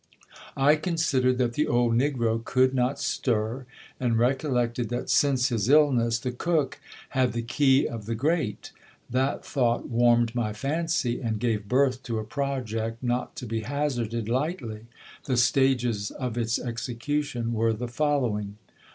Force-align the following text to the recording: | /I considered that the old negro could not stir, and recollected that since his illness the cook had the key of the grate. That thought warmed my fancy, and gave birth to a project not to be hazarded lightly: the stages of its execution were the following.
| 0.29 0.57
/I 0.57 0.81
considered 0.81 1.37
that 1.37 1.53
the 1.53 1.67
old 1.67 1.93
negro 1.93 2.43
could 2.43 2.73
not 2.73 2.97
stir, 2.99 3.67
and 3.99 4.17
recollected 4.17 4.89
that 4.89 5.11
since 5.11 5.49
his 5.49 5.69
illness 5.69 6.17
the 6.17 6.31
cook 6.31 6.79
had 7.09 7.33
the 7.33 7.43
key 7.43 7.87
of 7.87 8.07
the 8.07 8.15
grate. 8.15 8.71
That 9.11 9.45
thought 9.45 9.89
warmed 9.89 10.33
my 10.33 10.53
fancy, 10.53 11.21
and 11.21 11.39
gave 11.39 11.67
birth 11.69 12.01
to 12.09 12.17
a 12.17 12.23
project 12.23 13.03
not 13.03 13.35
to 13.35 13.45
be 13.45 13.59
hazarded 13.59 14.27
lightly: 14.27 14.87
the 15.25 15.37
stages 15.37 16.09
of 16.09 16.35
its 16.35 16.57
execution 16.57 17.53
were 17.53 17.71
the 17.73 17.87
following. 17.87 18.57